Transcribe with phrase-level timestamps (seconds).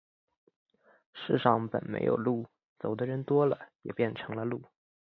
[1.13, 2.47] 世上本没有路，
[2.79, 4.63] 走的人多了，也便成了路。